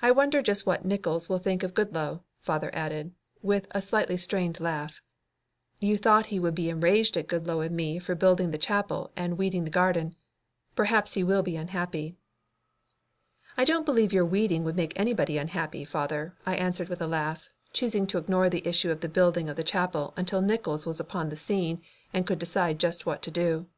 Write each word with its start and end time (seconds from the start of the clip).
"I 0.00 0.10
wonder 0.10 0.42
just 0.42 0.66
what 0.66 0.84
Nickols 0.84 1.28
will 1.28 1.38
think 1.38 1.62
of 1.62 1.74
Goodloe," 1.74 2.24
father 2.40 2.70
added, 2.74 3.14
with 3.40 3.68
a 3.70 3.80
slightly 3.80 4.16
strained 4.16 4.58
laugh. 4.58 5.00
"You 5.78 5.96
thought 5.96 6.26
he 6.34 6.40
would 6.40 6.56
be 6.56 6.68
enraged 6.68 7.16
at 7.16 7.28
Goodloe 7.28 7.60
and 7.60 7.76
me 7.76 8.00
for 8.00 8.16
building 8.16 8.50
the 8.50 8.58
chapel 8.58 9.12
and 9.14 9.38
weeding 9.38 9.62
the 9.62 9.70
garden. 9.70 10.16
Perhaps 10.74 11.14
he 11.14 11.22
will 11.22 11.44
be 11.44 11.54
unhappy." 11.54 12.16
"I 13.56 13.64
don't 13.64 13.86
believe 13.86 14.12
your 14.12 14.26
weeding 14.26 14.64
would 14.64 14.74
make 14.74 14.98
anybody 14.98 15.38
unhappy, 15.38 15.84
father," 15.84 16.34
I 16.44 16.56
answered 16.56 16.88
with 16.88 17.00
a 17.00 17.06
laugh, 17.06 17.48
choosing 17.72 18.08
to 18.08 18.18
ignore 18.18 18.50
the 18.50 18.66
issue 18.66 18.90
of 18.90 19.02
the 19.02 19.08
building 19.08 19.48
of 19.48 19.54
the 19.54 19.62
chapel 19.62 20.14
until 20.16 20.42
Nickols 20.42 20.84
was 20.84 20.98
upon 20.98 21.28
the 21.28 21.36
scene 21.36 21.80
and 22.12 22.24
we 22.24 22.26
could 22.26 22.40
decide 22.40 22.80
just 22.80 23.06
what 23.06 23.22
to 23.22 23.30
do. 23.30 23.68